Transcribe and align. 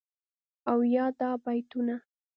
او 0.71 0.79
یادا 0.95 1.31
بیتونه.. 1.45 1.95